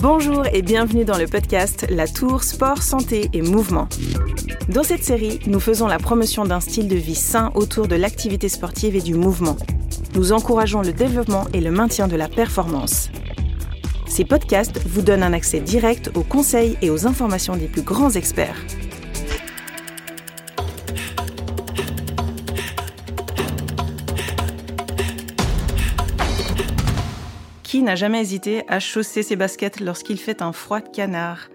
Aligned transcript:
Bonjour 0.00 0.46
et 0.52 0.62
bienvenue 0.62 1.04
dans 1.04 1.18
le 1.18 1.26
podcast 1.26 1.84
La 1.90 2.06
Tour 2.06 2.44
Sport, 2.44 2.84
Santé 2.84 3.28
et 3.32 3.42
Mouvement. 3.42 3.88
Dans 4.68 4.84
cette 4.84 5.02
série, 5.02 5.40
nous 5.48 5.58
faisons 5.58 5.88
la 5.88 5.98
promotion 5.98 6.44
d'un 6.44 6.60
style 6.60 6.86
de 6.86 6.94
vie 6.94 7.16
sain 7.16 7.50
autour 7.56 7.88
de 7.88 7.96
l'activité 7.96 8.48
sportive 8.48 8.94
et 8.94 9.00
du 9.00 9.14
mouvement. 9.14 9.56
Nous 10.14 10.32
encourageons 10.32 10.82
le 10.82 10.92
développement 10.92 11.46
et 11.52 11.60
le 11.60 11.72
maintien 11.72 12.06
de 12.06 12.14
la 12.14 12.28
performance. 12.28 13.10
Ces 14.06 14.24
podcasts 14.24 14.80
vous 14.86 15.02
donnent 15.02 15.24
un 15.24 15.32
accès 15.32 15.58
direct 15.58 16.12
aux 16.14 16.22
conseils 16.22 16.78
et 16.80 16.90
aux 16.90 17.08
informations 17.08 17.56
des 17.56 17.66
plus 17.66 17.82
grands 17.82 18.10
experts. 18.10 18.64
N'a 27.82 27.94
jamais 27.94 28.20
hésité 28.20 28.64
à 28.68 28.80
chausser 28.80 29.22
ses 29.22 29.34
baskets 29.34 29.80
lorsqu'il 29.80 30.18
fait 30.18 30.42
un 30.42 30.52
froid 30.52 30.82
canard? 30.82 31.48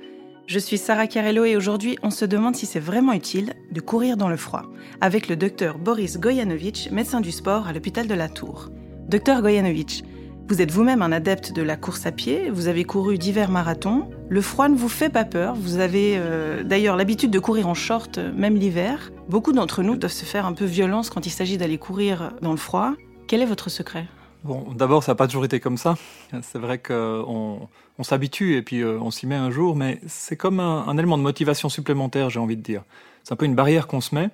Je 0.47 0.57
suis 0.57 0.79
Sarah 0.79 1.05
Carello 1.05 1.45
et 1.45 1.55
aujourd'hui 1.55 1.95
on 2.01 2.09
se 2.09 2.25
demande 2.25 2.55
si 2.55 2.65
c'est 2.65 2.79
vraiment 2.79 3.13
utile 3.13 3.53
de 3.71 3.79
courir 3.81 4.17
dans 4.17 4.29
le 4.29 4.37
froid 4.37 4.63
avec 4.99 5.27
le 5.27 5.35
docteur 5.35 5.77
Boris 5.77 6.19
Gojanovic, 6.19 6.89
médecin 6.91 7.21
du 7.21 7.31
sport 7.31 7.67
à 7.67 7.73
l'hôpital 7.73 8.07
de 8.07 8.15
la 8.15 8.29
Tour. 8.29 8.71
Docteur 9.09 9.43
Gojanovic, 9.43 10.05
vous 10.47 10.59
êtes 10.59 10.71
vous-même 10.71 11.03
un 11.03 11.11
adepte 11.11 11.53
de 11.53 11.61
la 11.61 11.75
course 11.75 12.07
à 12.07 12.11
pied, 12.11 12.49
vous 12.49 12.67
avez 12.67 12.83
couru 12.83 13.19
divers 13.19 13.51
marathons, 13.51 14.09
le 14.27 14.41
froid 14.41 14.69
ne 14.69 14.75
vous 14.75 14.89
fait 14.89 15.09
pas 15.09 15.25
peur, 15.25 15.53
vous 15.53 15.77
avez 15.77 16.15
euh, 16.15 16.63
d'ailleurs 16.63 16.95
l'habitude 16.95 17.29
de 17.29 17.39
courir 17.39 17.67
en 17.67 17.75
short 17.75 18.17
même 18.17 18.55
l'hiver. 18.55 19.11
Beaucoup 19.29 19.51
d'entre 19.51 19.83
nous 19.83 19.97
doivent 19.97 20.11
se 20.11 20.25
faire 20.25 20.47
un 20.47 20.53
peu 20.53 20.65
violence 20.65 21.11
quand 21.11 21.27
il 21.27 21.31
s'agit 21.31 21.57
d'aller 21.57 21.77
courir 21.77 22.33
dans 22.41 22.51
le 22.51 22.57
froid. 22.57 22.93
Quel 23.27 23.43
est 23.43 23.45
votre 23.45 23.69
secret? 23.69 24.07
Bon, 24.43 24.73
d'abord, 24.73 25.03
ça 25.03 25.13
n'a 25.13 25.15
pas 25.15 25.27
toujours 25.27 25.45
été 25.45 25.61
comme 25.61 25.77
ça. 25.77 25.95
C'est 26.41 26.59
vrai 26.59 26.77
qu'on 26.77 27.69
on, 27.97 28.03
s'habitue 28.03 28.57
et 28.57 28.61
puis 28.61 28.81
euh, 28.81 28.99
on 28.99 29.09
s'y 29.09 29.25
met 29.25 29.35
un 29.35 29.51
jour, 29.51 29.77
mais 29.77 30.01
c'est 30.05 30.35
comme 30.35 30.59
un, 30.59 30.97
élément 30.97 31.17
de 31.17 31.23
motivation 31.23 31.69
supplémentaire, 31.69 32.29
j'ai 32.29 32.39
envie 32.39 32.57
de 32.57 32.61
dire. 32.61 32.83
C'est 33.23 33.33
un 33.33 33.37
peu 33.37 33.45
une 33.45 33.55
barrière 33.55 33.87
qu'on 33.87 34.01
se 34.01 34.13
met. 34.13 34.29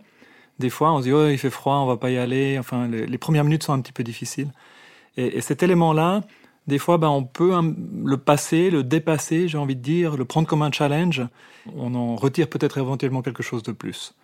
Des 0.57 0.71
fois, 0.71 0.93
on 0.93 0.97
se 0.97 1.03
dit, 1.03 1.13
oh, 1.13 1.29
il 1.29 1.37
fait 1.37 1.51
froid, 1.51 1.75
on 1.75 1.85
va 1.85 1.97
pas 1.97 2.09
y 2.09 2.17
aller. 2.17 2.57
Enfin, 2.57 2.87
les, 2.87 3.17
premières 3.19 3.43
minutes 3.43 3.63
sont 3.63 3.73
un 3.73 3.81
petit 3.81 3.91
peu 3.91 4.03
difficiles. 4.03 4.51
Et, 5.15 5.41
cet 5.41 5.61
élément-là, 5.61 6.21
des 6.65 6.79
fois, 6.79 6.97
ben, 6.97 7.09
on 7.09 7.23
peut 7.23 7.53
le 8.03 8.17
passer, 8.17 8.71
le 8.71 8.83
dépasser, 8.83 9.47
j'ai 9.47 9.59
envie 9.59 9.75
de 9.75 9.81
dire, 9.81 10.17
le 10.17 10.25
prendre 10.25 10.47
comme 10.47 10.63
un 10.63 10.71
challenge. 10.71 11.21
On 11.77 11.93
en 11.93 12.15
retire 12.15 12.49
peut-être 12.49 12.79
éventuellement 12.79 13.21
quelque 13.21 13.43
chose 13.43 13.61
de 13.61 13.71
plus. 13.71 14.15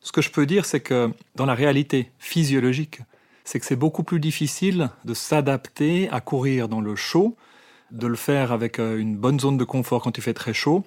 Ce 0.00 0.10
que 0.10 0.20
je 0.20 0.30
peux 0.30 0.46
dire, 0.46 0.64
c'est 0.64 0.80
que 0.80 1.12
dans 1.36 1.46
la 1.46 1.54
réalité 1.54 2.10
physiologique, 2.18 3.00
c'est 3.48 3.60
que 3.60 3.64
c'est 3.64 3.76
beaucoup 3.76 4.02
plus 4.02 4.20
difficile 4.20 4.90
de 5.06 5.14
s'adapter 5.14 6.10
à 6.10 6.20
courir 6.20 6.68
dans 6.68 6.82
le 6.82 6.94
chaud, 6.94 7.34
de 7.90 8.06
le 8.06 8.14
faire 8.14 8.52
avec 8.52 8.78
euh, 8.78 8.98
une 8.98 9.16
bonne 9.16 9.40
zone 9.40 9.56
de 9.56 9.64
confort 9.64 10.02
quand 10.02 10.18
il 10.18 10.20
fait 10.20 10.34
très 10.34 10.52
chaud, 10.52 10.84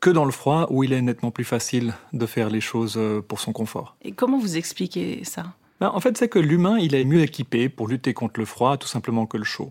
que 0.00 0.10
dans 0.10 0.24
le 0.24 0.32
froid 0.32 0.66
où 0.70 0.82
il 0.82 0.92
est 0.92 1.02
nettement 1.02 1.30
plus 1.30 1.44
facile 1.44 1.94
de 2.12 2.26
faire 2.26 2.50
les 2.50 2.60
choses 2.60 2.96
euh, 2.96 3.20
pour 3.20 3.38
son 3.38 3.52
confort. 3.52 3.94
Et 4.02 4.10
comment 4.10 4.40
vous 4.40 4.56
expliquez 4.56 5.22
ça? 5.22 5.52
Ben, 5.78 5.92
En 5.94 6.00
fait, 6.00 6.18
c'est 6.18 6.28
que 6.28 6.40
l'humain, 6.40 6.78
il 6.80 6.96
est 6.96 7.04
mieux 7.04 7.20
équipé 7.20 7.68
pour 7.68 7.86
lutter 7.86 8.12
contre 8.12 8.40
le 8.40 8.46
froid 8.46 8.76
tout 8.76 8.88
simplement 8.88 9.26
que 9.26 9.36
le 9.36 9.44
chaud. 9.44 9.70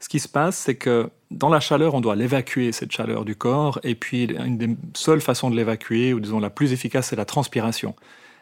Ce 0.00 0.10
qui 0.10 0.20
se 0.20 0.28
passe, 0.28 0.58
c'est 0.58 0.76
que 0.76 1.08
dans 1.30 1.48
la 1.48 1.60
chaleur, 1.60 1.94
on 1.94 2.02
doit 2.02 2.14
l'évacuer, 2.14 2.72
cette 2.72 2.92
chaleur 2.92 3.24
du 3.24 3.36
corps, 3.36 3.80
et 3.84 3.94
puis 3.94 4.24
une 4.24 4.58
des 4.58 4.76
seules 4.92 5.22
façons 5.22 5.48
de 5.48 5.56
l'évacuer, 5.56 6.12
ou 6.12 6.20
disons 6.20 6.40
la 6.40 6.50
plus 6.50 6.74
efficace, 6.74 7.08
c'est 7.08 7.16
la 7.16 7.24
transpiration. 7.24 7.94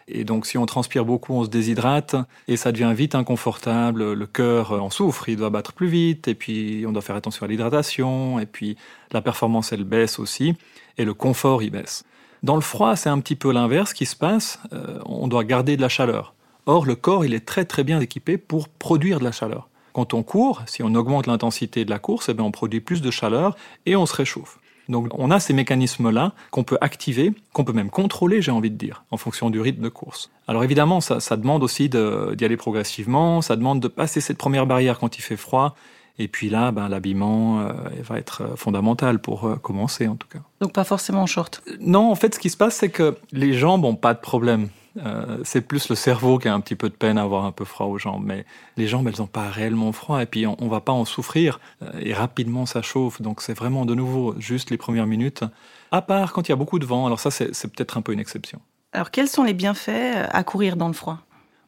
Et 0.09 0.25
donc, 0.25 0.47
si 0.47 0.57
on 0.57 0.67
transpire 0.67 1.05
beaucoup, 1.05 1.35
on 1.35 1.45
se 1.45 1.51
déshydrate 1.51 2.17
et 2.49 2.57
ça 2.57 2.73
devient 2.73 2.93
vite 2.95 3.15
inconfortable. 3.15 4.13
Le 4.13 4.27
cœur 4.27 4.73
en 4.73 4.91
souffre, 4.91 5.29
il 5.29 5.37
doit 5.37 5.51
battre 5.51 5.75
plus 5.75 5.89
vite 5.89 6.29
et 6.29 6.35
puis 6.35 6.85
on 6.87 6.93
doit 6.93 7.03
faire 7.03 7.17
attention 7.17 7.45
à 7.45 7.49
l'hydratation 7.49 8.41
et 8.41 8.47
puis 8.47 8.77
la 9.13 9.21
performance, 9.21 9.73
elle 9.73 9.85
baisse 9.85 10.19
aussi 10.19 10.55
et 10.97 11.05
le 11.05 11.15
confort, 11.15 11.63
il 11.63 11.71
baisse. 11.71 12.05
Dans 12.43 12.55
le 12.55 12.61
froid, 12.63 12.97
c'est 12.97 13.09
un 13.09 13.21
petit 13.21 13.37
peu 13.37 13.53
l'inverse 13.53 13.93
qui 13.93 14.07
se 14.07 14.17
passe. 14.17 14.61
Euh, 14.73 15.01
on 15.05 15.29
doit 15.29 15.45
garder 15.45 15.77
de 15.77 15.83
la 15.83 15.89
chaleur. 15.89 16.35
Or, 16.67 16.87
le 16.87 16.95
corps, 16.95 17.25
il 17.25 17.35
est 17.35 17.47
très 17.47 17.65
très 17.65 17.85
bien 17.85 18.01
équipé 18.01 18.39
pour 18.39 18.69
produire 18.69 19.19
de 19.19 19.25
la 19.25 19.33
chaleur. 19.33 19.69
Quand 19.93 20.15
on 20.15 20.23
court, 20.23 20.63
si 20.67 20.83
on 20.83 20.95
augmente 20.95 21.27
l'intensité 21.27 21.85
de 21.85 21.91
la 21.91 21.99
course, 21.99 22.29
eh 22.29 22.35
bien, 22.35 22.45
on 22.45 22.51
produit 22.51 22.81
plus 22.81 23.03
de 23.03 23.11
chaleur 23.11 23.57
et 23.87 23.97
on 23.97 24.07
se 24.07 24.15
réchauffe. 24.15 24.59
Donc 24.89 25.09
on 25.13 25.31
a 25.31 25.41
ces 25.41 25.53
mécanismes-là 25.53 26.33
qu'on 26.51 26.65
peut 26.65 26.79
activer, 26.81 27.33
qu'on 27.53 27.65
peut 27.65 27.73
même 27.73 27.91
contrôler, 27.91 28.41
j'ai 28.41 28.51
envie 28.51 28.71
de 28.71 28.77
dire, 28.77 29.05
en 29.11 29.17
fonction 29.17 29.51
du 29.51 29.61
rythme 29.61 29.83
de 29.83 29.89
course. 29.89 30.31
Alors 30.47 30.65
évidemment, 30.65 31.01
ça, 31.01 31.37
demande 31.37 31.63
aussi 31.63 31.89
d'y 31.89 32.45
aller 32.45 32.57
progressivement, 32.57 33.43
ça 33.43 33.57
demande 33.57 33.81
de 33.81 33.89
passer 33.89 34.21
cette 34.21 34.39
première 34.39 34.67
barrière 34.67 34.99
quand 34.99 35.19
il 35.19 35.23
fait 35.23 35.37
froid. 35.37 35.77
Et 36.21 36.27
puis 36.27 36.51
là, 36.51 36.73
ben, 36.73 36.89
l'habillement 36.89 37.61
euh, 37.61 37.73
va 38.03 38.19
être 38.19 38.43
euh, 38.43 38.57
fondamental 38.57 39.21
pour 39.21 39.45
euh, 39.45 39.55
commencer 39.55 40.09
en 40.09 40.17
tout 40.17 40.27
cas. 40.27 40.41
Donc 40.61 40.73
pas 40.73 40.83
forcément 40.83 41.23
en 41.23 41.27
short 41.27 41.63
Non, 41.81 42.11
en 42.11 42.17
fait 42.17 42.35
ce 42.35 42.41
qui 42.41 42.51
se 42.51 42.57
passe 42.57 42.75
c'est 42.75 42.89
que 42.89 43.17
les 43.31 43.53
jambes 43.53 43.83
n'ont 43.83 43.95
pas 43.95 44.15
de 44.15 44.19
problème. 44.19 44.69
Euh, 45.05 45.39
c'est 45.45 45.61
plus 45.61 45.89
le 45.89 45.95
cerveau 45.95 46.39
qui 46.39 46.49
a 46.49 46.55
un 46.55 46.61
petit 46.61 46.75
peu 46.75 46.89
de 46.89 46.95
peine 46.95 47.19
à 47.19 47.23
avoir 47.23 47.45
un 47.45 47.53
peu 47.53 47.65
froid 47.65 47.87
aux 47.87 47.99
jambes. 47.99 48.25
Mais 48.25 48.45
les 48.77 48.87
jambes, 48.87 49.09
elles 49.09 49.21
n'ont 49.21 49.27
pas 49.27 49.49
réellement 49.49 49.93
froid 49.93 50.23
et 50.23 50.27
puis 50.27 50.47
on, 50.47 50.57
ne 50.61 50.69
va 50.69 50.81
pas 50.81 50.93
en 50.93 51.05
souffrir. 51.05 51.61
Euh, 51.83 51.91
et 52.01 52.13
rapidement, 52.13 52.67
ça 52.67 52.83
chauffe. 52.83 53.23
Donc 53.23 53.43
c'est 53.43 53.55
vraiment 53.55 53.85
de 53.85 53.95
nouveau 53.95 54.35
juste 54.39 54.71
les 54.71 54.77
premières 54.77 55.07
minutes. 55.07 55.45
À 55.91 56.03
part 56.03 56.33
quand 56.33 56.49
il 56.49 56.53
y 56.53 56.53
a 56.53 56.57
beaucoup 56.57 56.79
de 56.79 56.87
vent. 56.87 57.07
Alors 57.07 57.21
ça, 57.21 57.31
c'est 57.31 57.73
peut-être 57.73 57.97
un 57.97 58.03
peu 58.03 58.13
une 58.13 58.21
exception. 58.21 58.61
Alors 58.93 59.11
quels 59.11 59.29
sont 59.29 59.45
les 59.45 59.55
bienfaits 59.55 60.29
à 60.31 60.45
courir 60.45 60.77
dans 60.77 60.89
le 60.89 60.95
froid? 60.95 61.19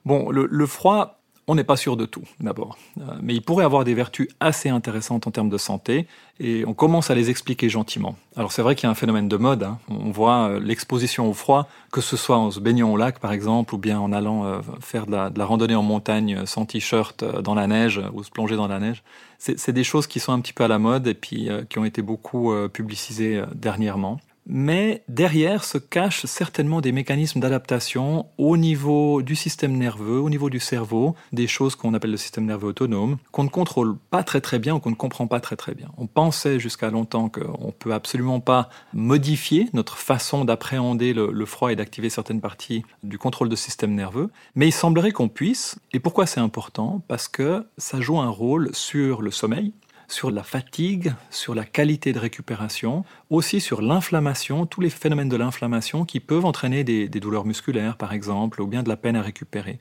Bon, 0.06 0.30
le 0.30 0.66
froid, 0.66 1.19
on 1.46 1.54
n'est 1.54 1.64
pas 1.64 1.76
sûr 1.76 1.96
de 1.96 2.06
tout, 2.06 2.22
d'abord. 2.38 2.78
Euh, 3.00 3.02
mais 3.22 3.34
il 3.34 3.42
pourrait 3.42 3.64
avoir 3.64 3.84
des 3.84 3.94
vertus 3.94 4.28
assez 4.38 4.68
intéressantes 4.68 5.26
en 5.26 5.30
termes 5.30 5.48
de 5.48 5.58
santé, 5.58 6.06
et 6.38 6.64
on 6.66 6.74
commence 6.74 7.10
à 7.10 7.14
les 7.14 7.28
expliquer 7.28 7.68
gentiment. 7.68 8.16
Alors 8.36 8.52
c'est 8.52 8.62
vrai 8.62 8.74
qu'il 8.74 8.84
y 8.84 8.88
a 8.88 8.90
un 8.90 8.94
phénomène 8.94 9.28
de 9.28 9.36
mode, 9.36 9.64
hein. 9.64 9.78
on 9.88 10.10
voit 10.10 10.48
euh, 10.48 10.60
l'exposition 10.60 11.28
au 11.28 11.32
froid, 11.32 11.68
que 11.90 12.00
ce 12.00 12.16
soit 12.16 12.38
en 12.38 12.50
se 12.50 12.60
baignant 12.60 12.92
au 12.92 12.96
lac 12.96 13.18
par 13.18 13.32
exemple, 13.32 13.74
ou 13.74 13.78
bien 13.78 13.98
en 13.98 14.12
allant 14.12 14.44
euh, 14.44 14.60
faire 14.80 15.06
de 15.06 15.12
la, 15.12 15.44
randonnée 15.44 15.74
en 15.74 15.82
montagne 15.82 16.46
sans 16.46 16.66
t-shirt 16.66 17.24
dans 17.24 17.54
la 17.54 17.66
neige, 17.66 18.00
ou 18.12 18.22
se 18.22 18.30
plonger 18.30 18.56
dans 18.56 18.68
la 18.68 18.78
neige. 18.78 19.02
C'est 19.38 19.72
des 19.72 19.84
choses 19.84 20.06
qui 20.06 20.20
sont 20.20 20.32
un 20.32 20.40
petit 20.40 20.52
peu 20.52 20.64
à 20.64 20.68
la 20.68 20.78
mode, 20.78 21.06
et 21.06 21.14
puis 21.14 21.48
qui 21.70 21.78
ont 21.78 21.86
été 21.86 22.02
beaucoup 22.02 22.52
publicisées 22.74 23.42
dernièrement 23.54 24.20
mais 24.50 25.04
derrière 25.08 25.62
se 25.62 25.78
cachent 25.78 26.26
certainement 26.26 26.80
des 26.80 26.90
mécanismes 26.90 27.38
d'adaptation 27.38 28.26
au 28.36 28.56
niveau 28.56 29.22
du 29.22 29.36
système 29.36 29.76
nerveux, 29.76 30.18
au 30.18 30.28
niveau 30.28 30.50
du 30.50 30.58
cerveau, 30.58 31.14
des 31.32 31.46
choses 31.46 31.76
qu'on 31.76 31.94
appelle 31.94 32.10
le 32.10 32.16
système 32.16 32.46
nerveux 32.46 32.68
autonome, 32.68 33.18
qu'on 33.30 33.44
ne 33.44 33.48
contrôle 33.48 33.96
pas 34.10 34.24
très 34.24 34.40
très 34.40 34.58
bien 34.58 34.74
ou 34.74 34.80
qu'on 34.80 34.90
ne 34.90 34.96
comprend 34.96 35.28
pas 35.28 35.38
très 35.38 35.54
très 35.54 35.74
bien. 35.74 35.88
On 35.96 36.08
pensait 36.08 36.58
jusqu'à 36.58 36.90
longtemps 36.90 37.28
qu'on 37.28 37.68
ne 37.68 37.72
peut 37.72 37.94
absolument 37.94 38.40
pas 38.40 38.68
modifier 38.92 39.68
notre 39.72 39.96
façon 39.96 40.44
d'appréhender 40.44 41.12
le, 41.12 41.30
le, 41.30 41.46
froid 41.46 41.70
et 41.70 41.76
d'activer 41.76 42.10
certaines 42.10 42.40
parties 42.40 42.84
du 43.04 43.18
contrôle 43.18 43.48
de 43.48 43.56
système 43.56 43.94
nerveux, 43.94 44.30
mais 44.56 44.66
il 44.66 44.72
semblerait 44.72 45.12
qu'on 45.12 45.28
puisse. 45.28 45.78
Et 45.92 46.00
pourquoi 46.00 46.26
c'est 46.26 46.40
important? 46.40 47.02
Parce 47.06 47.28
que 47.28 47.64
ça 47.78 48.00
joue 48.00 48.18
un 48.18 48.28
rôle 48.28 48.70
sur 48.74 49.22
le 49.22 49.30
sommeil, 49.30 49.72
sur 50.10 50.30
la 50.30 50.42
fatigue, 50.42 51.14
sur 51.30 51.54
la 51.54 51.64
qualité 51.64 52.12
de 52.12 52.18
récupération, 52.18 53.04
aussi 53.30 53.60
sur 53.60 53.80
l'inflammation, 53.80 54.66
tous 54.66 54.80
les 54.80 54.90
phénomènes 54.90 55.28
de 55.28 55.36
l'inflammation 55.36 56.04
qui 56.04 56.20
peuvent 56.20 56.44
entraîner 56.44 56.84
des, 56.84 57.08
douleurs 57.08 57.46
musculaires 57.46 57.96
par 57.96 58.12
exemple, 58.12 58.60
ou 58.60 58.66
bien 58.66 58.82
de 58.82 58.88
la 58.88 58.96
peine 58.96 59.16
à 59.16 59.22
récupérer. 59.22 59.78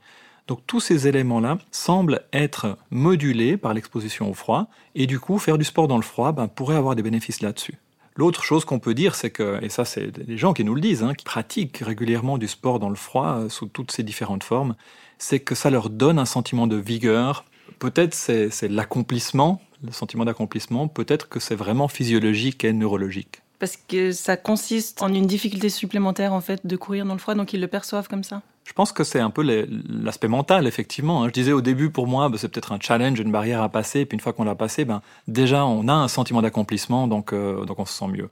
Donc 0.48 0.62
tous 0.66 0.80
ces 0.80 1.08
éléments-là 1.08 1.58
semblent 1.72 2.22
être 2.34 2.78
modulés 2.92 3.58
par 3.58 3.74
l'exposition 3.74 4.30
au 4.30 4.34
froid, 4.34 4.68
et 4.96 5.08
du 5.08 5.20
coup 5.20 5.40
faire 5.40 5.58
du 5.58 5.66
sport 5.66 5.88
dans 5.88 5.98
le 5.98 6.04
froid 6.04 6.32
ben, 6.32 6.48
pourrait 6.48 6.76
avoir 6.76 6.96
des 6.96 7.04
bénéfices 7.04 7.42
là-dessus. 7.42 7.76
L'autre 8.16 8.44
chose 8.44 8.66
qu'on 8.66 8.80
peut 8.80 8.94
dire, 8.94 9.16
c'est 9.16 9.30
que, 9.30 9.64
et 9.64 9.70
ça 9.70 9.86
c'est 9.86 10.12
des 10.12 10.38
gens 10.38 10.54
qui 10.54 10.64
nous 10.64 10.76
le 10.76 10.82
disent, 10.82 11.04
hein, 11.04 11.14
qui 11.14 11.24
pratiquent 11.24 11.78
régulièrement 11.78 12.38
du 12.38 12.48
sport 12.48 12.80
dans 12.80 12.90
le 12.90 12.96
froid 12.96 13.38
euh, 13.38 13.50
sous 13.50 13.68
toutes 13.68 13.92
ses 13.92 14.04
différentes 14.04 14.44
formes, 14.44 14.76
c'est 15.18 15.40
que 15.40 15.56
ça 15.56 15.70
leur 15.70 15.90
donne 15.90 16.20
un 16.20 16.26
sentiment 16.26 16.68
de 16.68 16.76
vigueur. 16.76 17.46
Peut-être 17.78 18.14
c'est 18.14 18.68
l'accomplissement 18.68 19.62
le 19.84 19.92
sentiment 19.92 20.26
d'accomplissement, 20.26 20.88
peut-être 20.88 21.30
que 21.30 21.40
c'est 21.40 21.56
vraiment 21.56 21.88
physiologique 21.88 22.64
et 22.64 22.74
neurologique. 22.74 23.42
Parce 23.60 23.78
que 23.78 24.12
ça 24.12 24.38
consiste 24.38 25.02
en 25.02 25.14
une 25.14 25.26
difficulté 25.26 25.70
supplémentaire 25.70 26.34
en 26.34 26.42
fait 26.42 26.66
de 26.66 26.76
courir 26.78 27.06
dans 27.06 27.14
le 27.14 27.20
froid, 27.20 27.36
donc 27.36 27.54
ils 27.54 27.60
le 27.60 27.68
perçoivent 27.68 28.08
comme 28.08 28.24
ça. 28.24 28.42
Je 28.64 28.74
pense 28.74 28.92
que 28.92 29.04
c'est 29.04 29.20
un 29.20 29.32
peu 29.32 29.42
l'aspect 29.90 30.28
mental, 30.28 30.68
effectivement. 30.68 31.24
Hein. 31.24 31.28
Je 31.28 31.34
disais 31.34 31.52
au 31.52 31.62
début, 31.62 31.90
pour 31.90 32.08
moi, 32.08 32.30
bah, 32.30 32.38
c'est 32.38 32.50
peut-être 32.50 32.72
un 32.72 32.80
challenge, 32.80 33.20
une 33.20 33.32
barrière 33.32 33.64
à 33.64 33.70
passer. 33.70 34.02
Et 34.02 34.06
puis 34.06 34.16
une 34.16 34.22
fois 34.22 34.32
qu'on 34.32 34.44
l'a 34.44 34.54
passé, 34.54 34.86
ben, 34.86 35.02
déjà, 35.28 35.66
on 35.66 35.88
a 35.88 35.94
un 35.94 36.08
sentiment 36.08 36.42
d'accomplissement, 36.42 37.08
donc, 37.08 37.34
euh, 37.34 37.66
donc 37.66 37.80
on 37.80 37.86
se 37.86 37.94
sent 37.94 38.08
mieux. 38.08 38.30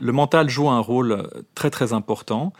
Le 0.00 0.12
mental 0.12 0.48
joue 0.48 0.70
un 0.70 0.80
rôle 0.80 1.28
très 1.54 1.70
très 1.70 1.92
important. 1.92 2.52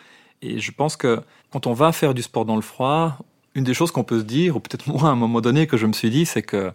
Et 0.42 0.58
je 0.58 0.70
pense 0.70 0.96
que 0.96 1.22
quand 1.50 1.66
on 1.66 1.72
va 1.72 1.92
faire 1.92 2.12
du 2.12 2.22
sport 2.22 2.44
dans 2.44 2.56
le 2.56 2.62
froid, 2.62 3.16
une 3.54 3.64
des 3.64 3.74
choses 3.74 3.90
qu'on 3.90 4.04
peut 4.04 4.18
se 4.18 4.24
dire, 4.24 4.56
ou 4.56 4.60
peut-être 4.60 4.86
moi 4.92 5.04
à 5.04 5.12
un 5.12 5.16
moment 5.16 5.40
donné 5.40 5.66
que 5.66 5.76
je 5.76 5.86
me 5.86 5.94
suis 5.94 6.10
dit, 6.10 6.26
c'est 6.26 6.42
que 6.42 6.72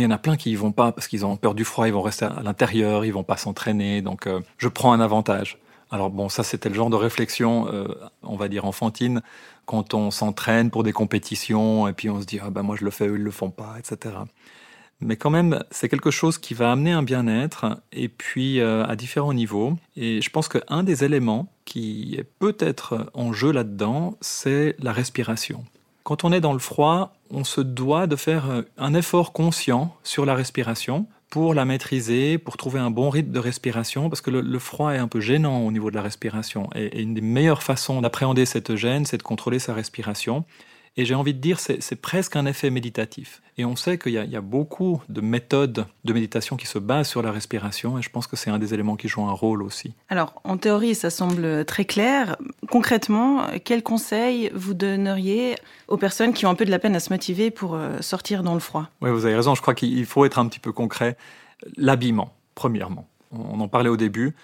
il 0.00 0.04
y 0.04 0.06
en 0.06 0.10
a 0.10 0.18
plein 0.18 0.36
qui 0.36 0.50
y 0.50 0.54
vont 0.56 0.72
pas 0.72 0.92
parce 0.92 1.08
qu'ils 1.08 1.26
ont 1.26 1.36
peur 1.36 1.54
du 1.54 1.64
froid, 1.64 1.86
ils 1.86 1.92
vont 1.92 2.02
rester 2.02 2.24
à 2.24 2.42
l'intérieur, 2.42 3.04
ils 3.04 3.12
vont 3.12 3.24
pas 3.24 3.36
s'entraîner. 3.36 4.02
Donc, 4.02 4.26
euh, 4.26 4.40
je 4.58 4.68
prends 4.68 4.92
un 4.92 5.00
avantage. 5.00 5.58
Alors 5.90 6.10
bon, 6.10 6.28
ça 6.28 6.44
c'était 6.44 6.68
le 6.68 6.74
genre 6.74 6.90
de 6.90 6.96
réflexion, 6.96 7.68
euh, 7.72 7.88
on 8.22 8.36
va 8.36 8.48
dire 8.48 8.64
enfantine, 8.64 9.22
quand 9.66 9.92
on 9.92 10.12
s'entraîne 10.12 10.70
pour 10.70 10.84
des 10.84 10.92
compétitions 10.92 11.88
et 11.88 11.92
puis 11.92 12.08
on 12.08 12.20
se 12.20 12.26
dit 12.26 12.38
ah 12.40 12.50
ben 12.50 12.62
moi 12.62 12.76
je 12.78 12.84
le 12.84 12.92
fais, 12.92 13.08
eux 13.08 13.16
ils 13.16 13.24
le 13.24 13.30
font 13.32 13.50
pas, 13.50 13.74
etc. 13.76 14.14
mais 15.00 15.16
quand 15.16 15.30
même, 15.30 15.64
c'est 15.72 15.88
quelque 15.88 16.12
chose 16.12 16.38
qui 16.38 16.54
va 16.54 16.70
amener 16.70 16.92
un 16.92 17.02
bien-être, 17.02 17.80
et 17.92 18.08
puis 18.08 18.60
euh, 18.60 18.84
à 18.86 18.94
différents 18.94 19.32
niveaux. 19.32 19.76
Et 19.96 20.20
je 20.20 20.30
pense 20.30 20.48
qu'un 20.48 20.84
des 20.84 21.02
éléments 21.04 21.48
qui 21.64 22.14
est 22.16 22.24
peut-être 22.24 23.10
en 23.14 23.32
jeu 23.32 23.50
là-dedans, 23.50 24.16
c'est 24.20 24.76
la 24.78 24.92
respiration. 24.92 25.64
Quand 26.02 26.24
on 26.24 26.32
est 26.32 26.40
dans 26.40 26.52
le 26.52 26.58
froid, 26.58 27.14
on 27.30 27.44
se 27.44 27.60
doit 27.60 28.06
de 28.06 28.16
faire 28.16 28.50
euh, 28.50 28.62
un 28.78 28.94
effort 28.94 29.32
conscient 29.32 29.94
sur 30.02 30.24
la 30.24 30.34
respiration 30.34 31.06
pour 31.30 31.54
la 31.54 31.64
maîtriser, 31.64 32.38
pour 32.38 32.56
trouver 32.56 32.80
un 32.80 32.90
bon 32.90 33.08
rythme 33.08 33.30
de 33.30 33.38
respiration, 33.38 34.08
parce 34.10 34.20
que 34.20 34.30
le, 34.30 34.58
froid 34.58 34.92
est 34.92 34.98
un 34.98 35.06
peu 35.06 35.20
gênant 35.20 35.60
au 35.60 35.70
niveau 35.70 35.90
de 35.90 35.94
la 35.94 36.02
respiration. 36.02 36.68
et 36.74 37.00
une 37.00 37.14
des 37.14 37.20
meilleures 37.20 37.62
façons 37.62 38.00
d'appréhender 38.00 38.46
cette 38.46 38.74
gêne, 38.74 39.06
c'est 39.06 39.18
de 39.18 39.22
contrôler 39.22 39.60
sa 39.60 39.72
respiration. 39.72 40.44
Et 40.96 41.04
j'ai 41.04 41.14
envie 41.14 41.34
de 41.34 41.38
dire, 41.38 41.60
c'est 41.60 42.00
presque 42.00 42.36
un 42.36 42.46
effet 42.46 42.68
méditatif. 42.68 43.42
Et 43.56 43.64
on 43.64 43.76
sait 43.76 43.96
qu'il 43.96 44.12
y, 44.12 44.30
y, 44.30 44.36
a 44.36 44.40
beaucoup 44.40 45.00
de 45.08 45.20
méthodes 45.20 45.86
de 46.04 46.12
méditation 46.12 46.56
qui 46.56 46.66
se 46.66 46.78
basent 46.78 47.08
sur 47.08 47.22
la 47.22 47.30
respiration, 47.30 47.98
et 47.98 48.02
je 48.02 48.10
pense 48.10 48.26
que 48.26 48.36
c'est 48.36 48.50
un 48.50 48.58
des 48.58 48.74
éléments 48.74 48.96
qui 48.96 49.06
joue 49.06 49.22
un 49.22 49.32
rôle 49.32 49.62
aussi. 49.62 49.94
Alors, 50.08 50.40
en 50.44 50.56
théorie, 50.56 50.94
ça 50.94 51.10
semble 51.10 51.64
très 51.64 51.84
clair. 51.84 52.36
Concrètement, 52.68 53.46
quels 53.64 53.82
conseils 53.82 54.50
vous 54.54 54.74
donneriez 54.74 55.56
aux 55.88 55.96
personnes 55.96 56.32
qui 56.32 56.46
ont 56.46 56.50
un 56.50 56.54
peu 56.54 56.64
de 56.64 56.70
la 56.70 56.78
peine 56.78 56.96
à 56.96 57.00
se 57.00 57.12
motiver 57.12 57.50
pour 57.50 57.74
euh, 57.74 58.00
sortir 58.00 58.42
dans 58.42 58.54
le 58.54 58.60
froid? 58.60 58.88
Oui, 59.00 59.10
vous 59.10 59.26
avez 59.26 59.36
raison, 59.36 59.54
je 59.54 59.62
crois 59.62 59.74
qu'il 59.74 60.06
faut 60.06 60.24
être 60.24 60.38
un 60.38 60.48
petit 60.48 60.60
peu 60.60 60.72
concret. 60.72 61.16
L'habillement, 61.76 62.34
premièrement. 62.54 63.06
On 63.30 63.60
en 63.60 63.68
parlait 63.68 63.90
au 63.90 63.96
début 63.96 64.34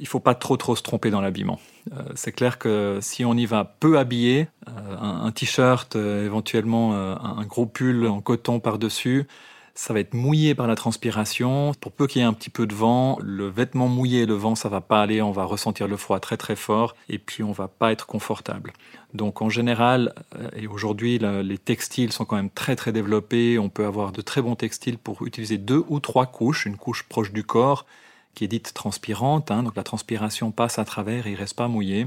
il 0.00 0.06
faut 0.06 0.20
pas 0.20 0.34
trop 0.34 0.56
trop 0.56 0.76
se 0.76 0.82
tromper 0.82 1.10
dans 1.10 1.20
l'habillement. 1.20 1.58
Euh, 1.92 2.02
c'est 2.14 2.32
clair 2.32 2.58
que 2.58 2.98
si 3.00 3.24
on 3.24 3.34
y 3.34 3.46
va 3.46 3.64
peu 3.64 3.98
habillé, 3.98 4.48
euh, 4.68 4.96
un, 4.98 5.30
t-shirt, 5.32 5.96
euh, 5.96 6.24
éventuellement 6.24 6.94
un, 6.94 7.44
gros 7.44 7.66
pull 7.66 8.06
en 8.06 8.20
coton 8.20 8.60
par-dessus, 8.60 9.26
ça 9.74 9.94
va 9.94 10.00
être 10.00 10.12
mouillé 10.12 10.54
par 10.54 10.66
la 10.66 10.74
transpiration. 10.74 11.72
Pour 11.80 11.92
peu 11.92 12.06
qu'il 12.06 12.20
y 12.20 12.24
ait 12.24 12.28
un 12.28 12.34
petit 12.34 12.50
peu 12.50 12.66
de 12.66 12.74
vent, 12.74 13.18
le 13.22 13.48
vêtement 13.48 13.88
mouillé 13.88 14.22
et 14.22 14.26
le 14.26 14.34
vent, 14.34 14.54
ça 14.54 14.68
va 14.68 14.82
pas 14.82 15.00
aller. 15.00 15.22
On 15.22 15.32
va 15.32 15.44
ressentir 15.44 15.88
le 15.88 15.96
froid 15.96 16.20
très 16.20 16.36
très 16.36 16.56
fort 16.56 16.94
et 17.08 17.18
puis 17.18 17.42
on 17.42 17.52
va 17.52 17.68
pas 17.68 17.90
être 17.90 18.06
confortable. 18.06 18.74
Donc 19.14 19.40
en 19.40 19.48
général, 19.48 20.14
et 20.54 20.66
aujourd'hui 20.66 21.18
les 21.18 21.58
textiles 21.58 22.12
sont 22.12 22.26
quand 22.26 22.36
même 22.36 22.50
très 22.50 22.76
très 22.76 22.92
développés. 22.92 23.58
On 23.58 23.70
peut 23.70 23.86
avoir 23.86 24.12
de 24.12 24.20
très 24.20 24.42
bons 24.42 24.56
textiles 24.56 24.98
pour 24.98 25.26
utiliser 25.26 25.56
deux 25.56 25.82
ou 25.88 26.00
trois 26.00 26.26
couches, 26.26 26.66
une 26.66 26.76
couche 26.76 27.04
proche 27.04 27.32
du 27.32 27.42
corps 27.42 27.86
qui 28.34 28.44
est 28.44 28.48
dite 28.48 28.72
transpirante, 28.74 29.50
hein, 29.50 29.62
donc 29.62 29.76
la 29.76 29.82
transpiration 29.82 30.50
passe 30.50 30.78
à 30.78 30.84
travers 30.84 31.26
et 31.26 31.32
il 31.32 31.36
reste 31.36 31.56
pas 31.56 31.68
mouillé. 31.68 32.06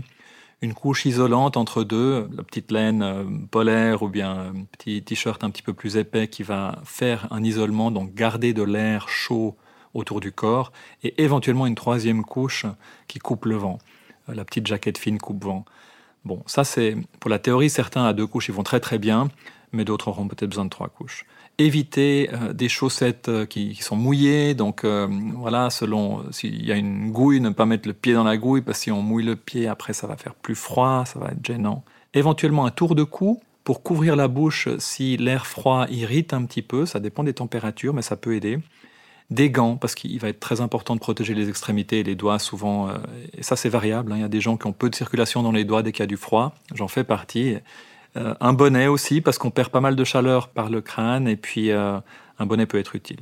Une 0.61 0.73
couche 0.73 1.05
isolante 1.05 1.57
entre 1.57 1.83
deux, 1.83 2.27
la 2.35 2.43
petite 2.43 2.71
laine 2.71 3.03
euh, 3.03 3.23
polaire 3.51 4.03
ou 4.03 4.09
bien 4.09 4.31
un 4.31 4.63
petit 4.71 5.03
t-shirt 5.03 5.43
un 5.43 5.49
petit 5.49 5.61
peu 5.61 5.73
plus 5.73 5.97
épais 5.97 6.27
qui 6.27 6.43
va 6.43 6.79
faire 6.85 7.27
un 7.31 7.43
isolement, 7.43 7.91
donc 7.91 8.13
garder 8.13 8.53
de 8.53 8.63
l'air 8.63 9.09
chaud 9.09 9.55
autour 9.93 10.19
du 10.19 10.31
corps, 10.31 10.71
et 11.03 11.21
éventuellement 11.23 11.67
une 11.67 11.75
troisième 11.75 12.23
couche 12.23 12.65
qui 13.07 13.19
coupe 13.19 13.45
le 13.45 13.55
vent, 13.55 13.77
euh, 14.29 14.33
la 14.33 14.45
petite 14.45 14.67
jaquette 14.67 14.97
fine 14.97 15.19
coupe-vent. 15.19 15.65
Bon, 16.23 16.41
ça 16.47 16.63
c'est 16.63 16.97
pour 17.19 17.29
la 17.29 17.37
théorie, 17.37 17.69
certains 17.69 18.05
à 18.05 18.13
deux 18.13 18.25
couches 18.25 18.47
ils 18.49 18.55
vont 18.55 18.63
très 18.63 18.79
très 18.79 18.97
bien, 18.97 19.29
mais 19.71 19.85
d'autres 19.85 20.07
auront 20.07 20.27
peut-être 20.27 20.49
besoin 20.49 20.65
de 20.65 20.69
trois 20.69 20.89
couches 20.89 21.25
éviter 21.57 22.29
euh, 22.33 22.53
des 22.53 22.69
chaussettes 22.69 23.29
euh, 23.29 23.45
qui, 23.45 23.75
sont 23.75 23.95
mouillées. 23.95 24.53
Donc 24.53 24.83
euh, 24.83 25.07
voilà, 25.35 25.69
selon 25.69 26.23
s'il 26.31 26.65
y 26.65 26.71
a 26.71 26.75
une 26.75 27.11
gouille, 27.11 27.39
ne 27.39 27.49
pas 27.49 27.65
mettre 27.65 27.87
le 27.87 27.93
pied 27.93 28.13
dans 28.13 28.23
la 28.23 28.37
gouille 28.37 28.61
parce 28.61 28.79
que 28.79 28.83
si 28.83 28.91
on 28.91 29.01
mouille 29.01 29.25
le 29.25 29.35
pied, 29.35 29.67
après 29.67 29.93
ça 29.93 30.07
va 30.07 30.17
faire 30.17 30.35
plus 30.35 30.55
froid, 30.55 31.03
ça 31.05 31.19
va 31.19 31.27
être 31.27 31.45
gênant. 31.45 31.83
Éventuellement 32.13 32.65
un 32.65 32.71
tour 32.71 32.95
de 32.95 33.03
cou 33.03 33.41
pour 33.63 33.83
couvrir 33.83 34.15
la 34.15 34.27
bouche 34.27 34.69
si 34.77 35.17
l'air 35.17 35.47
froid 35.47 35.85
irrite 35.89 36.33
un 36.33 36.45
petit 36.45 36.61
peu. 36.61 36.85
Ça 36.85 36.99
dépend 36.99 37.23
des 37.23 37.33
températures, 37.33 37.93
mais 37.93 38.01
ça 38.01 38.15
peut 38.15 38.35
aider. 38.35 38.59
Des 39.31 39.49
gants, 39.49 39.75
parce 39.75 39.95
qu'il 39.95 40.19
va 40.19 40.29
être 40.29 40.39
très 40.39 40.61
important 40.61 40.93
de 40.93 40.99
protéger 40.99 41.33
les 41.33 41.49
extrémités 41.49 42.01
et 42.01 42.03
les 42.03 42.13
doigts 42.13 42.37
souvent. 42.37 42.89
et 43.35 43.41
ça, 43.41 43.55
c'est 43.55 43.69
variable. 43.69 44.11
Hein. 44.11 44.17
Il 44.17 44.21
y 44.21 44.23
a 44.23 44.27
des 44.27 44.39
gens 44.39 44.55
qui 44.55 44.67
ont 44.67 44.71
peu 44.71 44.87
de 44.87 44.93
circulation 44.93 45.41
dans 45.41 45.51
les 45.51 45.63
doigts 45.63 45.81
dès 45.81 45.91
qu'il 45.91 46.01
y 46.01 46.03
a 46.03 46.07
du 46.07 46.15
froid. 46.15 46.53
J'en 46.75 46.87
fais 46.87 47.03
partie. 47.03 47.55
Euh, 48.17 48.33
un 48.39 48.53
bonnet 48.53 48.87
aussi, 48.87 49.21
parce 49.21 49.37
qu'on 49.37 49.51
perd 49.51 49.69
pas 49.69 49.81
mal 49.81 49.95
de 49.95 50.03
chaleur 50.03 50.47
par 50.49 50.69
le 50.69 50.81
crâne, 50.81 51.27
et 51.27 51.35
puis 51.35 51.71
euh, 51.71 51.99
un 52.39 52.45
bonnet 52.45 52.65
peut 52.65 52.79
être 52.79 52.95
utile. 52.95 53.19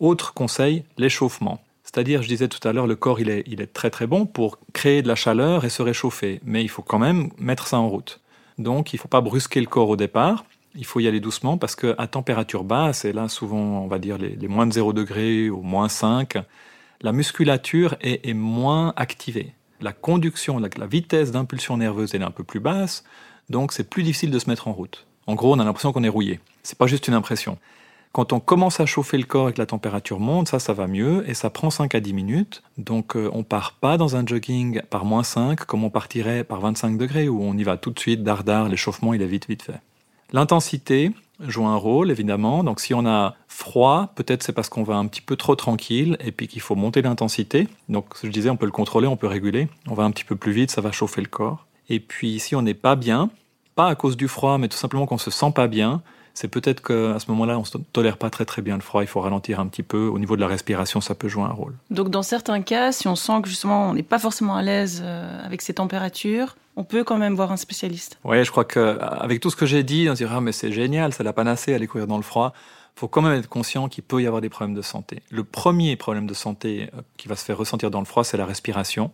Autre 0.00 0.34
conseil, 0.34 0.84
l'échauffement. 0.96 1.60
C'est-à-dire, 1.82 2.22
je 2.22 2.28
disais 2.28 2.48
tout 2.48 2.66
à 2.68 2.72
l'heure, 2.72 2.86
le 2.86 2.96
corps, 2.96 3.20
il 3.20 3.30
est, 3.30 3.44
il 3.46 3.62
est 3.62 3.72
très 3.72 3.90
très 3.90 4.06
bon 4.06 4.26
pour 4.26 4.58
créer 4.74 5.00
de 5.00 5.08
la 5.08 5.14
chaleur 5.14 5.64
et 5.64 5.70
se 5.70 5.80
réchauffer, 5.80 6.40
mais 6.44 6.62
il 6.62 6.68
faut 6.68 6.82
quand 6.82 6.98
même 6.98 7.30
mettre 7.38 7.66
ça 7.66 7.78
en 7.78 7.88
route. 7.88 8.20
Donc, 8.58 8.92
il 8.92 8.96
ne 8.96 9.00
faut 9.00 9.08
pas 9.08 9.22
brusquer 9.22 9.60
le 9.60 9.66
corps 9.66 9.88
au 9.88 9.96
départ, 9.96 10.44
il 10.74 10.84
faut 10.84 11.00
y 11.00 11.08
aller 11.08 11.20
doucement 11.20 11.58
parce 11.58 11.74
qu'à 11.74 12.06
température 12.06 12.64
basse, 12.64 13.04
et 13.04 13.12
là 13.12 13.28
souvent 13.28 13.58
on 13.58 13.88
va 13.88 13.98
dire 13.98 14.18
les, 14.18 14.48
moins 14.48 14.66
de 14.66 14.72
0 14.72 14.92
degré 14.92 15.50
ou 15.50 15.62
moins 15.62 15.88
5, 15.88 16.38
la 17.00 17.12
musculature 17.12 17.96
est, 18.00 18.32
moins 18.34 18.92
activée. 18.96 19.52
La 19.80 19.92
conduction, 19.92 20.58
la, 20.58 20.68
la 20.76 20.86
vitesse 20.86 21.30
d'impulsion 21.30 21.76
nerveuse 21.76 22.14
est 22.14 22.22
un 22.22 22.30
peu 22.30 22.44
plus 22.44 22.60
basse, 22.60 23.04
donc 23.50 23.72
c'est 23.72 23.88
plus 23.88 24.02
difficile 24.02 24.30
de 24.30 24.38
se 24.38 24.48
mettre 24.48 24.68
en 24.68 24.72
route. 24.72 25.06
En 25.26 25.34
gros, 25.34 25.54
on 25.54 25.58
a 25.58 25.64
l'impression 25.64 25.92
qu'on 25.92 26.04
est 26.04 26.08
rouillé. 26.08 26.40
C'est 26.62 26.78
pas 26.78 26.86
juste 26.86 27.08
une 27.08 27.14
impression. 27.14 27.58
Quand 28.12 28.32
on 28.32 28.40
commence 28.40 28.80
à 28.80 28.86
chauffer 28.86 29.18
le 29.18 29.24
corps 29.24 29.50
et 29.50 29.52
que 29.52 29.58
la 29.58 29.66
température 29.66 30.18
monte, 30.18 30.48
ça, 30.48 30.58
ça 30.58 30.72
va 30.72 30.86
mieux 30.86 31.28
et 31.28 31.34
ça 31.34 31.50
prend 31.50 31.70
5 31.70 31.94
à 31.94 32.00
10 32.00 32.14
minutes. 32.14 32.62
Donc 32.78 33.14
on 33.14 33.18
euh, 33.18 33.30
on 33.32 33.42
part 33.42 33.74
pas 33.74 33.98
dans 33.98 34.16
un 34.16 34.26
jogging 34.26 34.80
par 34.88 35.04
moins 35.04 35.22
5 35.22 35.64
comme 35.66 35.84
on 35.84 35.90
partirait 35.90 36.44
par 36.44 36.60
25 36.60 36.96
degrés 36.96 37.28
où 37.28 37.42
on 37.42 37.56
y 37.56 37.62
va 37.62 37.76
tout 37.76 37.90
de 37.90 37.98
suite, 37.98 38.22
dardard, 38.22 38.68
l'échauffement 38.68 39.12
il 39.12 39.22
est 39.22 39.26
vite 39.26 39.48
vite 39.48 39.62
fait. 39.62 39.80
L'intensité 40.32 41.12
joue 41.40 41.66
un 41.66 41.76
rôle 41.76 42.10
évidemment. 42.10 42.64
Donc 42.64 42.80
si 42.80 42.94
on 42.94 43.06
a 43.06 43.36
froid, 43.46 44.12
peut-être 44.14 44.42
c'est 44.42 44.52
parce 44.52 44.68
qu'on 44.68 44.82
va 44.82 44.96
un 44.96 45.06
petit 45.06 45.22
peu 45.22 45.36
trop 45.36 45.54
tranquille 45.54 46.16
et 46.20 46.32
puis 46.32 46.48
qu'il 46.48 46.60
faut 46.60 46.74
monter 46.74 47.02
l'intensité. 47.02 47.68
Donc 47.88 48.06
je 48.22 48.28
disais, 48.28 48.50
on 48.50 48.56
peut 48.56 48.66
le 48.66 48.72
contrôler, 48.72 49.06
on 49.06 49.16
peut 49.16 49.26
réguler. 49.26 49.68
On 49.88 49.94
va 49.94 50.04
un 50.04 50.10
petit 50.10 50.24
peu 50.24 50.36
plus 50.36 50.52
vite, 50.52 50.70
ça 50.70 50.80
va 50.80 50.92
chauffer 50.92 51.20
le 51.20 51.28
corps. 51.28 51.67
Et 51.88 52.00
puis 52.00 52.38
si 52.40 52.54
on 52.54 52.62
n'est 52.62 52.74
pas 52.74 52.96
bien, 52.96 53.30
pas 53.74 53.88
à 53.88 53.94
cause 53.94 54.16
du 54.16 54.28
froid, 54.28 54.58
mais 54.58 54.68
tout 54.68 54.76
simplement 54.76 55.06
qu'on 55.06 55.18
se 55.18 55.30
sent 55.30 55.52
pas 55.54 55.68
bien, 55.68 56.02
c'est 56.34 56.48
peut-être 56.48 56.82
qu'à 56.82 57.18
ce 57.18 57.30
moment-là, 57.30 57.58
on 57.58 57.62
ne 57.62 57.84
tolère 57.92 58.16
pas 58.16 58.30
très 58.30 58.44
très 58.44 58.62
bien 58.62 58.76
le 58.76 58.80
froid, 58.80 59.02
il 59.02 59.08
faut 59.08 59.20
ralentir 59.20 59.58
un 59.58 59.66
petit 59.66 59.82
peu. 59.82 60.06
Au 60.06 60.20
niveau 60.20 60.36
de 60.36 60.40
la 60.40 60.46
respiration, 60.46 61.00
ça 61.00 61.16
peut 61.16 61.26
jouer 61.26 61.42
un 61.42 61.52
rôle. 61.52 61.74
Donc 61.90 62.10
dans 62.10 62.22
certains 62.22 62.62
cas, 62.62 62.92
si 62.92 63.08
on 63.08 63.16
sent 63.16 63.42
que 63.42 63.48
justement 63.48 63.90
on 63.90 63.94
n'est 63.94 64.04
pas 64.04 64.20
forcément 64.20 64.54
à 64.54 64.62
l'aise 64.62 65.02
euh, 65.04 65.44
avec 65.44 65.62
ces 65.62 65.74
températures, 65.74 66.56
on 66.76 66.84
peut 66.84 67.02
quand 67.02 67.18
même 67.18 67.34
voir 67.34 67.50
un 67.50 67.56
spécialiste. 67.56 68.18
Oui, 68.22 68.44
je 68.44 68.50
crois 68.52 68.64
qu'avec 68.64 69.40
tout 69.40 69.50
ce 69.50 69.56
que 69.56 69.66
j'ai 69.66 69.82
dit, 69.82 70.06
on 70.08 70.12
se 70.12 70.18
dira 70.18 70.36
ah, 70.36 70.40
mais 70.40 70.52
c'est 70.52 70.70
génial, 70.70 71.12
c'est 71.12 71.24
la 71.24 71.32
panacée, 71.32 71.74
aller 71.74 71.88
courir 71.88 72.06
dans 72.06 72.18
le 72.18 72.22
froid. 72.22 72.52
Il 72.96 73.00
faut 73.00 73.08
quand 73.08 73.22
même 73.22 73.32
être 73.32 73.48
conscient 73.48 73.88
qu'il 73.88 74.04
peut 74.04 74.22
y 74.22 74.26
avoir 74.28 74.40
des 74.40 74.48
problèmes 74.48 74.76
de 74.76 74.82
santé. 74.82 75.22
Le 75.30 75.42
premier 75.42 75.96
problème 75.96 76.28
de 76.28 76.34
santé 76.34 76.88
euh, 76.94 77.00
qui 77.16 77.26
va 77.26 77.34
se 77.34 77.44
faire 77.44 77.58
ressentir 77.58 77.90
dans 77.90 77.98
le 77.98 78.06
froid, 78.06 78.22
c'est 78.22 78.36
la 78.36 78.46
respiration. 78.46 79.10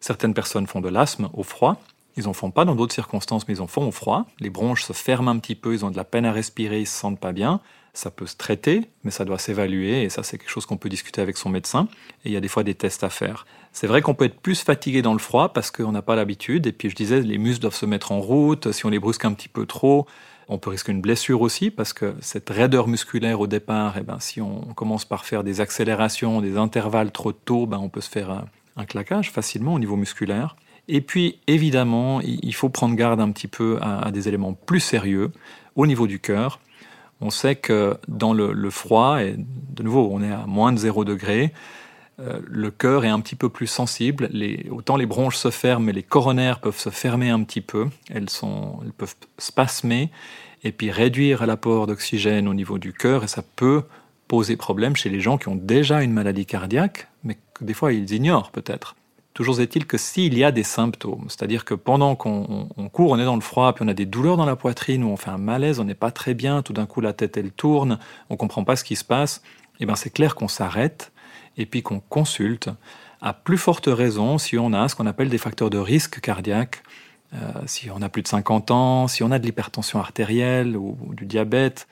Certaines 0.00 0.32
personnes 0.32 0.66
font 0.66 0.80
de 0.80 0.88
l'asthme 0.88 1.28
au 1.34 1.42
froid, 1.42 1.76
ils 2.16 2.28
en 2.28 2.32
font 2.32 2.50
pas 2.50 2.64
dans 2.64 2.74
d'autres 2.74 2.94
circonstances, 2.94 3.46
mais 3.48 3.54
ils 3.54 3.62
en 3.62 3.66
font 3.66 3.86
au 3.86 3.92
froid. 3.92 4.26
Les 4.40 4.50
bronches 4.50 4.84
se 4.84 4.92
ferment 4.92 5.30
un 5.30 5.38
petit 5.38 5.54
peu, 5.54 5.72
ils 5.72 5.84
ont 5.84 5.90
de 5.90 5.96
la 5.96 6.04
peine 6.04 6.24
à 6.24 6.32
respirer, 6.32 6.80
ils 6.80 6.86
se 6.86 6.98
sentent 6.98 7.20
pas 7.20 7.32
bien. 7.32 7.60
Ça 7.94 8.10
peut 8.10 8.26
se 8.26 8.36
traiter, 8.36 8.88
mais 9.04 9.10
ça 9.10 9.24
doit 9.24 9.38
s'évaluer, 9.38 10.02
et 10.02 10.08
ça 10.08 10.22
c'est 10.22 10.38
quelque 10.38 10.50
chose 10.50 10.64
qu'on 10.64 10.78
peut 10.78 10.88
discuter 10.88 11.20
avec 11.20 11.36
son 11.36 11.50
médecin. 11.50 11.88
Et 12.24 12.30
il 12.30 12.32
y 12.32 12.36
a 12.36 12.40
des 12.40 12.48
fois 12.48 12.64
des 12.64 12.74
tests 12.74 13.04
à 13.04 13.10
faire. 13.10 13.46
C'est 13.72 13.86
vrai 13.86 14.02
qu'on 14.02 14.14
peut 14.14 14.26
être 14.26 14.40
plus 14.40 14.62
fatigué 14.62 15.02
dans 15.02 15.12
le 15.12 15.18
froid 15.18 15.52
parce 15.52 15.70
qu'on 15.70 15.92
n'a 15.92 16.02
pas 16.02 16.16
l'habitude. 16.16 16.66
Et 16.66 16.72
puis 16.72 16.90
je 16.90 16.94
disais, 16.94 17.20
les 17.20 17.38
muscles 17.38 17.62
doivent 17.62 17.74
se 17.74 17.86
mettre 17.86 18.12
en 18.12 18.20
route. 18.20 18.72
Si 18.72 18.84
on 18.84 18.90
les 18.90 18.98
brusque 18.98 19.24
un 19.24 19.32
petit 19.32 19.48
peu 19.48 19.64
trop, 19.66 20.06
on 20.48 20.58
peut 20.58 20.70
risquer 20.70 20.92
une 20.92 21.00
blessure 21.00 21.40
aussi 21.40 21.70
parce 21.70 21.94
que 21.94 22.14
cette 22.20 22.50
raideur 22.50 22.88
musculaire 22.88 23.40
au 23.40 23.46
départ, 23.46 23.96
eh 23.98 24.02
ben, 24.02 24.18
si 24.20 24.40
on 24.42 24.60
commence 24.74 25.06
par 25.06 25.24
faire 25.24 25.42
des 25.42 25.60
accélérations, 25.62 26.42
des 26.42 26.58
intervalles 26.58 27.12
trop 27.12 27.32
tôt, 27.32 27.66
ben, 27.66 27.78
on 27.78 27.88
peut 27.88 28.02
se 28.02 28.10
faire 28.10 28.30
un, 28.30 28.44
un 28.76 28.84
claquage 28.84 29.30
facilement 29.30 29.74
au 29.74 29.78
niveau 29.78 29.96
musculaire. 29.96 30.56
Et 30.88 31.00
puis, 31.00 31.38
évidemment, 31.46 32.20
il 32.20 32.54
faut 32.54 32.68
prendre 32.68 32.96
garde 32.96 33.20
un 33.20 33.30
petit 33.30 33.48
peu 33.48 33.78
à, 33.80 34.10
des 34.10 34.28
éléments 34.28 34.54
plus 34.54 34.80
sérieux 34.80 35.30
au 35.76 35.86
niveau 35.86 36.06
du 36.06 36.18
cœur. 36.18 36.60
On 37.20 37.30
sait 37.30 37.54
que 37.54 37.96
dans 38.08 38.32
le, 38.32 38.70
froid, 38.70 39.22
et 39.22 39.36
de 39.36 39.82
nouveau, 39.82 40.08
on 40.12 40.22
est 40.22 40.32
à 40.32 40.44
moins 40.46 40.72
de 40.72 40.78
0 40.78 41.04
degré, 41.04 41.52
euh, 42.20 42.40
le 42.44 42.70
cœur 42.70 43.04
est 43.04 43.08
un 43.08 43.20
petit 43.20 43.36
peu 43.36 43.48
plus 43.48 43.68
sensible. 43.68 44.28
autant 44.70 44.96
les 44.96 45.06
bronches 45.06 45.36
se 45.36 45.50
ferment, 45.50 45.86
mais 45.86 45.92
les 45.92 46.02
coronaires 46.02 46.60
peuvent 46.60 46.78
se 46.78 46.90
fermer 46.90 47.30
un 47.30 47.42
petit 47.44 47.60
peu. 47.60 47.88
Elles, 48.10 48.28
sont, 48.28 48.80
elles 48.84 48.92
peuvent 48.92 49.14
spasmer 49.38 50.10
et 50.64 50.72
puis 50.72 50.90
réduire 50.90 51.46
l'apport 51.46 51.86
d'oxygène 51.86 52.48
au 52.48 52.54
niveau 52.54 52.78
du 52.78 52.92
cœur. 52.92 53.24
Et 53.24 53.28
ça 53.28 53.42
peut 53.56 53.84
poser 54.28 54.56
problème 54.56 54.96
chez 54.96 55.10
les 55.10 55.20
gens 55.20 55.38
qui 55.38 55.48
ont 55.48 55.56
déjà 55.56 56.02
une 56.02 56.12
maladie 56.12 56.46
cardiaque, 56.46 57.08
mais 57.24 57.38
que 57.54 57.64
des 57.64 57.74
fois 57.74 57.92
ils 57.92 58.12
ignorent 58.12 58.50
peut-être. 58.50 58.96
Toujours 59.34 59.60
est-il 59.60 59.86
que 59.86 59.96
s'il 59.96 60.36
y 60.36 60.44
a 60.44 60.52
des 60.52 60.62
symptômes, 60.62 61.24
c'est-à-dire 61.28 61.64
que 61.64 61.72
pendant 61.74 62.16
qu'on 62.16 62.68
court, 62.92 63.12
on 63.12 63.18
est 63.18 63.24
dans 63.24 63.34
le 63.34 63.40
froid, 63.40 63.72
puis 63.72 63.84
on 63.84 63.88
a 63.88 63.94
des 63.94 64.04
douleurs 64.04 64.36
dans 64.36 64.44
la 64.44 64.56
poitrine, 64.56 65.02
ou 65.04 65.08
on 65.08 65.16
fait 65.16 65.30
un 65.30 65.38
malaise, 65.38 65.80
on 65.80 65.84
n'est 65.84 65.94
pas 65.94 66.10
très 66.10 66.34
bien, 66.34 66.60
tout 66.60 66.74
d'un 66.74 66.84
coup 66.84 67.00
la 67.00 67.14
tête 67.14 67.36
elle 67.38 67.50
tourne, 67.50 67.98
on 68.28 68.36
comprend 68.36 68.64
pas 68.64 68.76
ce 68.76 68.84
qui 68.84 68.94
se 68.94 69.04
passe, 69.04 69.42
eh 69.80 69.86
ben 69.86 69.96
c'est 69.96 70.10
clair 70.10 70.34
qu'on 70.34 70.48
s'arrête 70.48 71.12
et 71.56 71.64
puis 71.64 71.82
qu'on 71.82 72.00
consulte. 72.00 72.68
À 73.22 73.32
plus 73.32 73.58
forte 73.58 73.86
raison 73.86 74.36
si 74.36 74.58
on 74.58 74.72
a 74.72 74.88
ce 74.88 74.96
qu'on 74.96 75.06
appelle 75.06 75.30
des 75.30 75.38
facteurs 75.38 75.70
de 75.70 75.78
risque 75.78 76.20
cardiaque, 76.20 76.82
euh, 77.34 77.38
si 77.66 77.90
on 77.90 78.02
a 78.02 78.08
plus 78.08 78.22
de 78.22 78.28
50 78.28 78.70
ans, 78.70 79.08
si 79.08 79.22
on 79.22 79.30
a 79.30 79.38
de 79.38 79.46
l'hypertension 79.46 79.98
artérielle 79.98 80.76
ou, 80.76 80.96
du 81.14 81.24
diabète, 81.24 81.88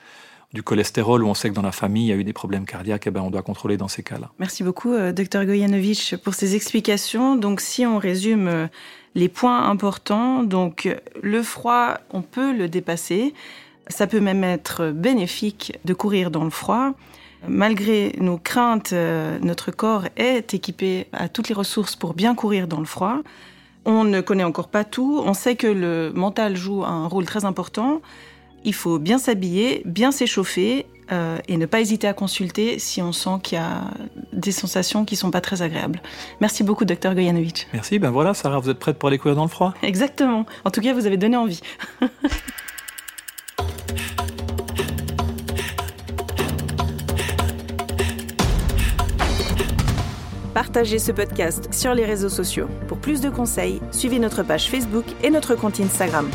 du 0.53 0.63
cholestérol, 0.63 1.23
où 1.23 1.27
on 1.27 1.33
sait 1.33 1.49
que 1.49 1.55
dans 1.55 1.61
la 1.61 1.71
famille, 1.71 2.05
il 2.05 2.09
y 2.09 2.11
a 2.11 2.15
eu 2.15 2.23
des 2.23 2.33
problèmes 2.33 2.65
cardiaques, 2.65 3.07
eh 3.07 3.11
ben, 3.11 3.21
on 3.21 3.31
doit 3.31 3.41
contrôler 3.41 3.77
dans 3.77 3.87
ces 3.87 4.03
cas-là. 4.03 4.31
Merci 4.39 4.63
beaucoup, 4.63 4.93
euh, 4.93 5.13
Dr 5.13 5.45
Goyanovich, 5.45 6.17
pour 6.17 6.33
ces 6.33 6.55
explications. 6.55 7.35
Donc, 7.35 7.61
si 7.61 7.85
on 7.85 7.97
résume 7.97 8.47
euh, 8.47 8.67
les 9.15 9.29
points 9.29 9.69
importants, 9.69 10.43
donc 10.43 10.93
le 11.21 11.41
froid, 11.41 11.97
on 12.11 12.21
peut 12.21 12.53
le 12.53 12.67
dépasser. 12.67 13.33
Ça 13.87 14.07
peut 14.07 14.19
même 14.19 14.43
être 14.43 14.91
bénéfique 14.91 15.77
de 15.85 15.93
courir 15.93 16.31
dans 16.31 16.43
le 16.43 16.49
froid. 16.49 16.93
Malgré 17.47 18.15
nos 18.19 18.37
craintes, 18.37 18.93
euh, 18.93 19.39
notre 19.41 19.71
corps 19.71 20.05
est 20.15 20.53
équipé 20.53 21.07
à 21.11 21.27
toutes 21.27 21.49
les 21.49 21.55
ressources 21.55 21.95
pour 21.95 22.13
bien 22.13 22.35
courir 22.35 22.67
dans 22.67 22.79
le 22.79 22.85
froid. 22.85 23.17
On 23.85 24.03
ne 24.03 24.21
connaît 24.21 24.43
encore 24.43 24.67
pas 24.67 24.83
tout. 24.83 25.21
On 25.25 25.33
sait 25.33 25.55
que 25.55 25.67
le 25.67 26.11
mental 26.13 26.55
joue 26.55 26.83
un 26.83 27.07
rôle 27.07 27.25
très 27.25 27.45
important. 27.45 28.01
Il 28.63 28.73
faut 28.73 28.99
bien 28.99 29.17
s'habiller, 29.17 29.81
bien 29.85 30.11
s'échauffer 30.11 30.85
euh, 31.11 31.37
et 31.47 31.57
ne 31.57 31.65
pas 31.65 31.81
hésiter 31.81 32.07
à 32.07 32.13
consulter 32.13 32.79
si 32.79 33.01
on 33.01 33.11
sent 33.11 33.39
qu'il 33.43 33.57
y 33.57 33.61
a 33.61 33.81
des 34.31 34.51
sensations 34.51 35.03
qui 35.03 35.15
sont 35.15 35.31
pas 35.31 35.41
très 35.41 35.61
agréables. 35.61 36.01
Merci 36.39 36.63
beaucoup, 36.63 36.85
docteur 36.85 37.15
Goyanovich. 37.15 37.67
Merci. 37.73 37.99
Ben 37.99 38.11
voilà, 38.11 38.33
Sarah, 38.33 38.59
vous 38.59 38.69
êtes 38.69 38.79
prête 38.79 38.97
pour 38.97 39.09
aller 39.09 39.17
courir 39.17 39.35
dans 39.35 39.43
le 39.43 39.49
froid 39.49 39.73
Exactement. 39.81 40.45
En 40.63 40.71
tout 40.71 40.81
cas, 40.81 40.93
vous 40.93 41.07
avez 41.07 41.17
donné 41.17 41.37
envie. 41.37 41.61
Partagez 50.53 50.99
ce 50.99 51.11
podcast 51.11 51.73
sur 51.73 51.93
les 51.93 52.05
réseaux 52.05 52.29
sociaux. 52.29 52.67
Pour 52.87 52.99
plus 52.99 53.21
de 53.21 53.29
conseils, 53.29 53.81
suivez 53.91 54.19
notre 54.19 54.43
page 54.43 54.69
Facebook 54.69 55.05
et 55.23 55.29
notre 55.29 55.55
compte 55.55 55.79
Instagram. 55.79 56.29